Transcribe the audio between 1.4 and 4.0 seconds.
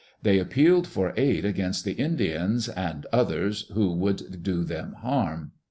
against the Indians "and others who